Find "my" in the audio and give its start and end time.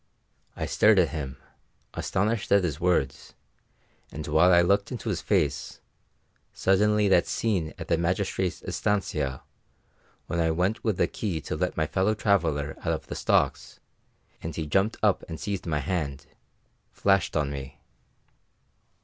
11.77-11.85, 15.67-15.81